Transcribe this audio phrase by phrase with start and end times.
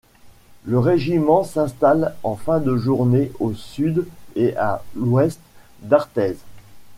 [0.65, 5.39] Le régiment s’installe en fin de journée au sud et à l’ouest
[5.83, 6.39] d’Artaise.